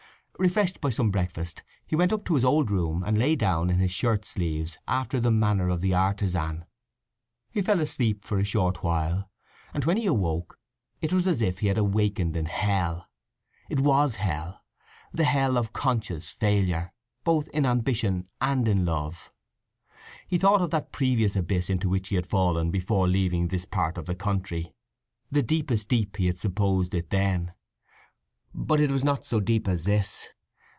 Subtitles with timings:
[0.39, 3.77] Refreshed by some breakfast, he went up to his old room and lay down in
[3.77, 6.65] his shirt sleeves, after the manner of the artizan.
[7.51, 9.29] He fell asleep for a short while,
[9.71, 10.57] and when he awoke
[10.99, 13.07] it was as if he had awakened in hell.
[13.69, 16.91] It was hell—"the hell of conscious failure,"
[17.23, 19.31] both in ambition and in love.
[20.25, 23.95] He thought of that previous abyss into which he had fallen before leaving this part
[23.95, 24.73] of the country;
[25.31, 27.53] the deepest deep he had supposed it then;
[28.53, 30.27] but it was not so deep as this.